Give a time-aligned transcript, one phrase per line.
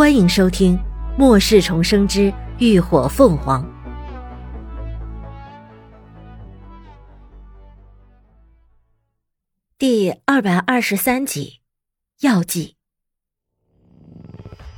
[0.00, 0.78] 欢迎收听
[1.18, 3.62] 《末世重生之浴火凤凰》
[9.76, 11.60] 第二百二十三集
[12.26, 12.76] 《药剂》。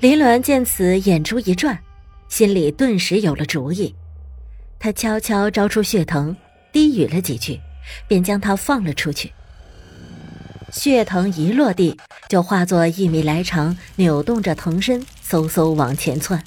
[0.00, 1.79] 林鸾见此，眼珠一转，
[2.29, 3.95] 心里顿时有了主意。
[4.80, 6.34] 他悄悄招出血藤，
[6.73, 7.61] 低语了几句，
[8.09, 9.32] 便将他放了出去。
[10.73, 11.98] 血藤一落地，
[12.30, 16.43] 就化作一米来长，扭动着藤身，嗖嗖往前窜。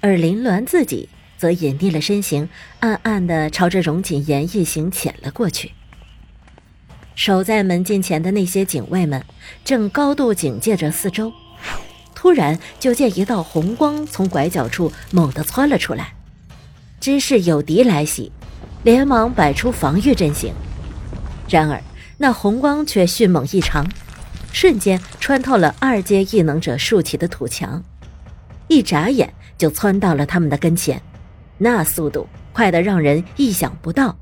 [0.00, 5.72] 而林鸾自己则隐匿了身形，暗暗的朝着荣锦言一行潜了过去。
[7.16, 9.24] 守在门禁前的那些警卫们
[9.64, 11.32] 正高度警戒着四周，
[12.14, 16.14] 突然就见一道红光从拐角处猛地窜了出来，
[17.00, 18.30] 知是有敌来袭，
[18.84, 20.54] 连忙摆出防御阵型。
[21.48, 21.82] 然而。
[22.22, 23.84] 那红光却迅猛异常，
[24.52, 27.82] 瞬间穿透了二阶异能者竖起的土墙，
[28.68, 31.02] 一眨眼就窜到了他们的跟前，
[31.58, 34.16] 那速度快得让人意想不到。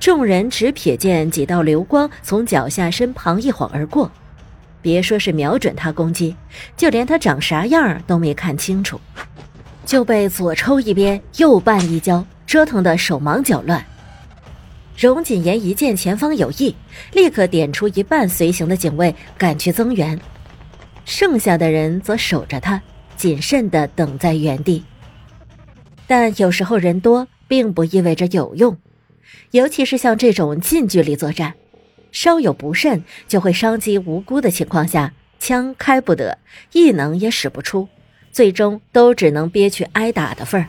[0.00, 4.10] 众人只瞥见几道流光从脚下身旁一晃而过，
[4.82, 6.34] 别说是瞄准他攻击，
[6.76, 9.00] 就连他长啥样都没看清楚，
[9.86, 13.86] 就被左抽一鞭，右绊一跤，折腾得手忙脚乱。
[14.98, 16.74] 荣锦言一见前方有异，
[17.12, 20.18] 立刻点出一半随行的警卫赶去增援，
[21.04, 22.82] 剩下的人则守着他，
[23.16, 24.82] 谨慎的等在原地。
[26.08, 28.76] 但有时候人多并不意味着有用，
[29.52, 31.54] 尤其是像这种近距离作战，
[32.10, 36.38] 稍有不慎就会伤及无辜的情况下，枪开不得，
[36.72, 37.86] 异能也使不出，
[38.32, 40.66] 最终都只能憋屈挨打的份儿。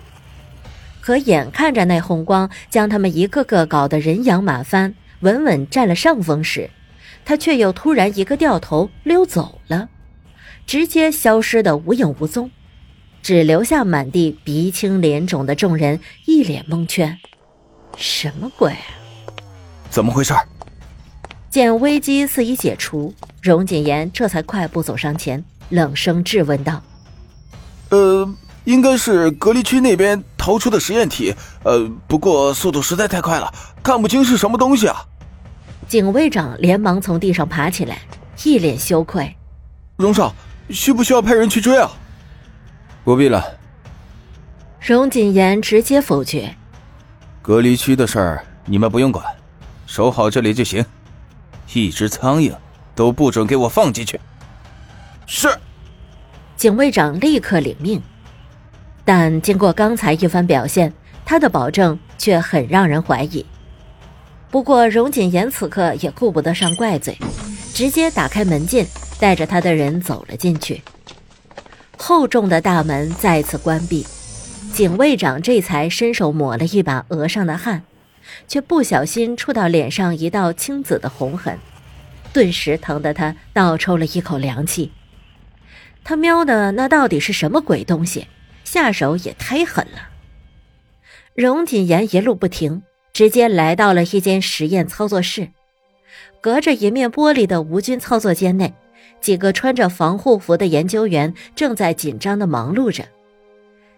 [1.02, 6.70] 可眼看着那红光将他们一个个搞得人仰马翻，稳稳占了上风时，
[7.26, 9.90] 他却又突然一个掉头溜走了，
[10.68, 12.52] 直接消失得无影无踪，
[13.22, 17.18] 只留下满地鼻青脸肿的众人一脸蒙圈。
[17.98, 18.76] 什么鬼？
[19.90, 20.34] 怎么回事？
[21.50, 26.84] 见危机似已解除，荣锦言这才快步走上前，冷声质问道
[27.90, 28.32] ：“呃。”
[28.66, 35.06] 应该是隔离区那边逃出的实验体，呃，不过速度实在太快了，看不清是什么东西啊！
[35.88, 38.00] 警卫长连忙从地上爬起来，
[38.44, 39.36] 一脸羞愧
[39.98, 40.34] ：“荣少，
[40.70, 41.92] 需不需要派人去追啊
[43.04, 43.44] ？”“不必了。”
[44.80, 46.56] 荣谨言直接否决
[47.44, 49.26] ：“隔离区的事儿你们不用管，
[49.86, 50.84] 守好这里就行。
[51.74, 52.56] 一只苍蝇
[52.96, 54.20] 都不准给我放进去。
[55.28, 55.50] ”“是。”
[56.56, 58.02] 警卫长立刻领命。
[59.12, 60.94] 但经过刚才一番表现，
[61.26, 63.44] 他的保证却很让人怀疑。
[64.52, 67.18] 不过荣锦言此刻也顾不得上怪罪，
[67.74, 68.86] 直接打开门禁，
[69.20, 70.84] 带着他的人走了进去。
[71.98, 74.06] 厚重的大门再次关闭，
[74.72, 77.82] 警卫长这才伸手抹了一把额上的汗，
[78.48, 81.58] 却不小心触到脸上一道青紫的红痕，
[82.32, 84.92] 顿时疼得他倒抽了一口凉气。
[86.04, 88.28] 他喵的那到底是什么鬼东西？
[88.72, 90.10] 下手也忒狠了。
[91.34, 95.50] 荣锦言一路不停，直接来到了一间实验操作室。
[96.40, 98.72] 隔着一面玻璃的无菌操作间内，
[99.20, 103.04] 几个穿着防护服的研究员正在紧张的忙碌着。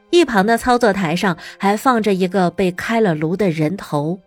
[0.09, 4.17] 一旁的操作台上还放着一个被开了颅的人头，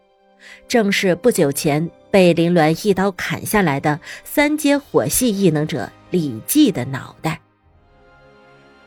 [0.69, 7.41] 正是不久前被林鸾一刀砍下来的三阶火系异能者李记的脑袋。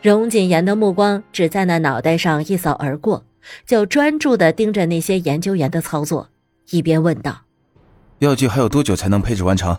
[0.01, 3.25] 荣锦言的目光只在那脑袋上一扫而过，
[3.65, 6.29] 就专注地盯着那些研究员的操作，
[6.69, 7.41] 一边问道
[8.19, 9.77] ：“药剂还有多久才能配置完成？”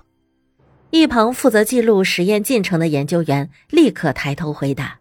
[0.91, 4.99] 一旁负责记录实验进程的研究员立刻抬头回答：“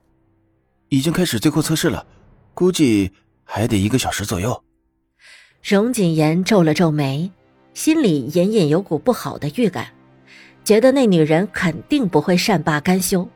[0.89, 2.06] 已经开始最后测试了，
[2.53, 3.11] 估计
[3.44, 4.63] 还得一个小时左右。”
[5.63, 7.31] 荣锦言皱了皱眉，
[7.73, 9.88] 心里隐隐有股不好的预感，
[10.63, 13.27] 觉得那女人肯定不会善罢甘休。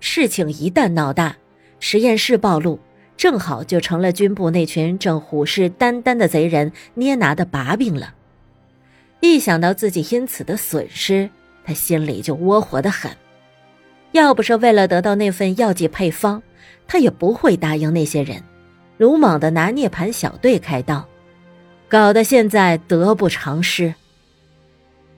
[0.00, 1.36] 事情一旦闹大，
[1.80, 2.78] 实验室暴露，
[3.16, 8.14] 正好就成了军部那群正虎视眈眈的贼人捏拿的把柄了。
[9.20, 11.28] 一想到自己因此的损失，
[11.64, 13.10] 他心里就窝火的很。
[14.12, 16.42] 要不是为了得到那份药剂配方，
[16.86, 18.42] 他也不会答应那些人，
[18.96, 21.06] 鲁莽的拿涅槃小队开刀，
[21.88, 23.92] 搞得现在得不偿失。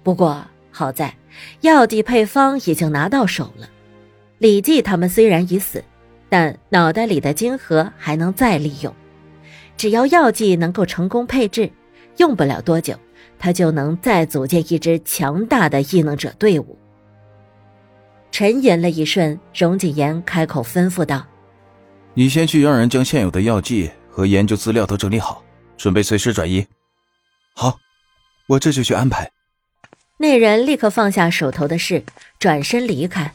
[0.03, 1.15] 不过好在，
[1.61, 3.69] 药剂配方已经拿到手了。
[4.41, 5.85] 李记他们虽然已死，
[6.31, 8.95] 但脑袋里的晶核还能再利用。
[9.77, 11.71] 只要药剂能够成功配置，
[12.17, 12.99] 用不了多久，
[13.39, 16.79] 他就能再组建一支强大的异能者队伍。
[18.31, 21.27] 沉吟了一瞬，荣景言开口吩咐道
[22.15, 25.45] ：“你先去让人将现有的药剂和研究资料都整理好，
[25.77, 26.67] 准备随时转移。
[27.55, 27.77] ”“好，
[28.47, 29.31] 我这就去安排。”
[30.17, 32.03] 那人立刻放下手头的事，
[32.39, 33.31] 转身离开。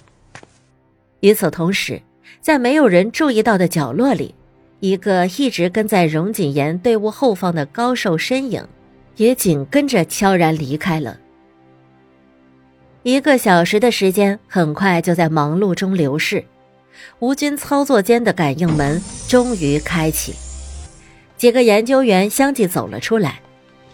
[1.22, 2.02] 与此同时，
[2.42, 4.36] 在没有人注意到的角落里，
[4.80, 8.68] 一个一直跟在荣景言队伍后方的高瘦身影，
[9.16, 11.18] 也紧跟着悄然离开了。
[13.04, 16.44] 一个小时的时间很快就在忙碌中流逝，
[17.20, 20.34] 吴军操作间的感应门终于开启，
[21.38, 23.40] 几个研究员相继走了出来。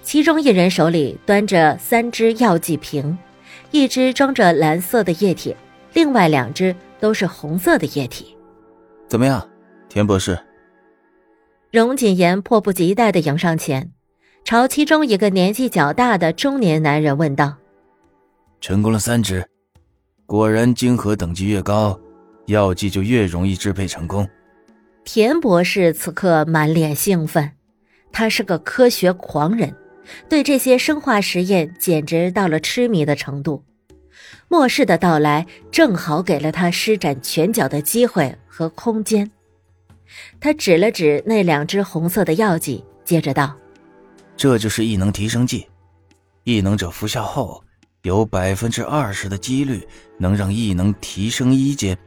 [0.01, 3.17] 其中一人手里端着三只药剂瓶，
[3.69, 5.55] 一只装着蓝色的液体，
[5.93, 8.35] 另外两只都是红色的液体。
[9.07, 9.47] 怎么样，
[9.89, 10.37] 田博士？
[11.71, 13.91] 荣锦言迫不及待地迎上前，
[14.43, 17.57] 朝其中一个年纪较大的中年男人问道
[18.59, 19.45] ：“成功了三只，
[20.25, 21.99] 果然晶核等级越高，
[22.47, 24.27] 药剂就越容易制配成功。”
[25.03, 27.51] 田博士此刻满脸兴奋，
[28.11, 29.75] 他是个科学狂人。
[30.27, 33.63] 对这些生化实验简直到了痴迷的程度，
[34.51, 39.31] 末世的到来正好给了他施展拳脚的机会和空间。
[40.41, 43.55] 他指了指那两只红色的药剂，接着道
[44.35, 45.65] ：“这就是异能提升剂，
[46.43, 47.63] 异能者服下后，
[48.01, 49.87] 有百分之二十的几率
[50.17, 51.97] 能让异能提升一阶，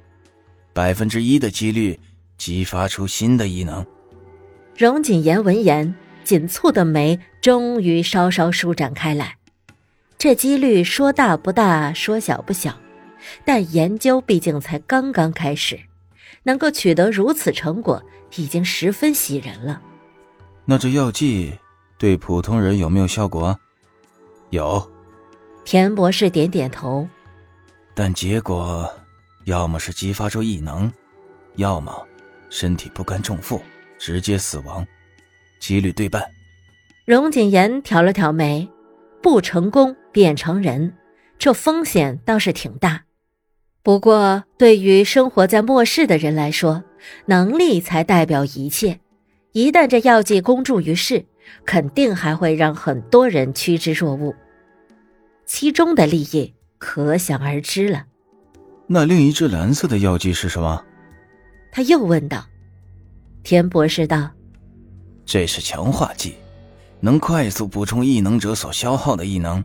[0.74, 1.98] 百分之一的几率
[2.36, 3.82] 激发出新的异能。”
[4.76, 5.94] 荣景言闻言。
[6.24, 9.36] 紧蹙的眉终于稍稍舒展开来，
[10.24, 12.74] 这几率说大不大，说小不小，
[13.44, 15.78] 但研究毕竟才刚刚开始，
[16.44, 18.02] 能够取得如此成果，
[18.36, 19.82] 已经十分喜人了。
[20.64, 21.52] 那这药剂
[21.98, 23.54] 对普通人有没有效果？
[24.48, 24.90] 有。
[25.62, 27.06] 田博士点点头。
[27.94, 28.90] 但结果，
[29.44, 30.90] 要么是激发出异能，
[31.56, 31.94] 要么
[32.48, 33.60] 身体不堪重负，
[33.98, 34.86] 直接死亡。
[35.60, 36.24] 几率对半。
[37.04, 38.66] 荣景言挑了挑眉，
[39.24, 40.92] 不成功变成人，
[41.38, 43.04] 这风险倒是挺大。
[43.82, 46.84] 不过，对于生活在末世的人来说，
[47.24, 49.00] 能力才代表一切。
[49.52, 51.24] 一旦这药剂公诸于世，
[51.64, 54.34] 肯定还会让很多人趋之若鹜，
[55.46, 58.04] 其中的利益可想而知了。
[58.86, 60.84] 那另一支蓝色的药剂是什么？
[61.72, 62.44] 他又问道。
[63.42, 64.30] 田博士道。
[65.24, 66.34] 这是强化剂，
[67.04, 69.62] 能快速补充异能者所消耗的异能，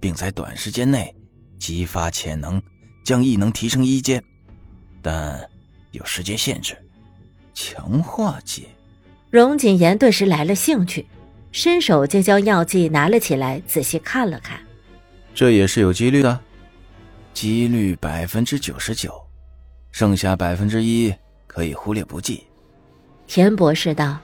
[0.00, 1.14] 并在短时间内
[1.58, 2.62] 激发潜能，
[3.04, 4.22] 将异能提升一阶，
[5.02, 5.38] 但
[5.90, 6.74] 有时间限制。
[7.52, 8.68] 强化剂，
[9.28, 11.06] 荣景言顿时来了兴趣，
[11.52, 14.58] 伸手就将药剂拿了起来，仔细看了看。
[15.34, 16.40] 这也是有几率的，
[17.34, 19.12] 几率百分之九十九，
[19.90, 21.14] 剩下百分之一
[21.46, 22.44] 可以忽略不计。
[23.26, 24.16] 田博士道。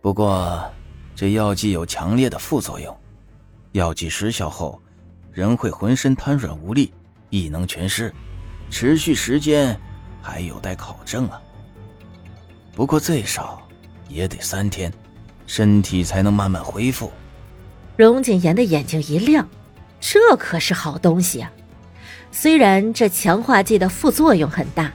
[0.00, 0.70] 不过，
[1.14, 2.96] 这药剂有强烈的副作用，
[3.72, 4.80] 药剂失效后，
[5.32, 6.92] 人会浑身瘫软无力，
[7.30, 8.12] 异能全失，
[8.68, 9.78] 持续时间
[10.20, 11.40] 还有待考证啊。
[12.74, 13.62] 不过最少
[14.08, 14.92] 也得三天，
[15.46, 17.12] 身体才能慢慢恢复。
[17.96, 19.48] 荣景言的眼睛一亮，
[20.00, 21.52] 这可是好东西啊！
[22.32, 24.92] 虽然这强化剂的副作用很大，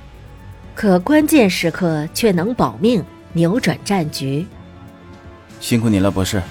[0.75, 3.01] 可关键时刻却能保命，
[3.32, 4.46] 扭转战局。
[5.60, 6.42] 辛苦你了，博士。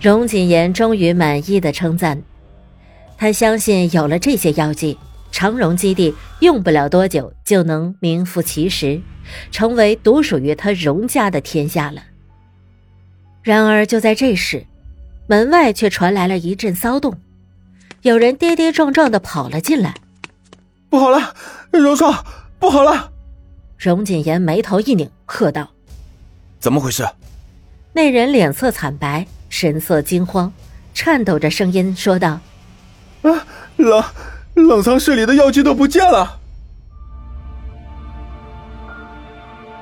[0.00, 2.20] 荣锦言终于满意的称赞，
[3.16, 4.98] 他相信有了这些药剂，
[5.30, 9.00] 长荣基地用不了多久就能名副其实，
[9.50, 12.02] 成为独属于他荣家的天下了。
[13.42, 14.66] 然而就在这时，
[15.28, 17.16] 门外却传来了一阵骚动，
[18.02, 19.94] 有人跌跌撞撞的跑了进来。
[20.90, 21.34] 不好了，
[21.70, 22.24] 荣少，
[22.58, 23.12] 不好了！
[23.78, 25.70] 荣锦言眉头一拧，喝道
[26.58, 27.06] ：“怎么回事？”
[27.94, 30.52] 那人脸色惨白，神色惊慌，
[30.94, 32.40] 颤抖着声音说道
[33.22, 33.46] ：“啊，
[33.76, 34.02] 冷
[34.54, 36.40] 冷藏室里的药剂都不见了。”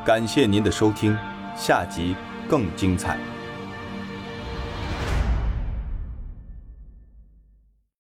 [0.04, 1.16] 感谢您的收听，
[1.56, 2.16] 下集
[2.48, 3.16] 更精彩。